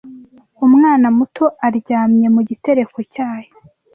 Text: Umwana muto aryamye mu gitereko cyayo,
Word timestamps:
Umwana 0.65 1.07
muto 1.17 1.45
aryamye 1.67 2.27
mu 2.35 2.41
gitereko 2.49 2.97
cyayo, 3.13 3.53